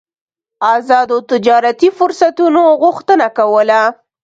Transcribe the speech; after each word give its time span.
ازادو 0.75 1.17
تجارتي 1.31 1.89
فرصتونو 1.97 2.63
غوښتنه 2.81 3.27
کوله. 3.37 3.81